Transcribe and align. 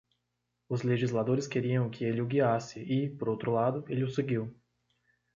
Os 0.67 0.81
legisladores 0.81 1.45
queriam 1.45 1.87
que 1.87 2.03
ele 2.03 2.21
o 2.21 2.25
guiasse 2.25 2.79
e, 2.81 3.07
por 3.07 3.29
outro 3.29 3.51
lado, 3.51 3.85
ele 3.87 4.03
o 4.03 4.09
seguiu. 4.09 4.51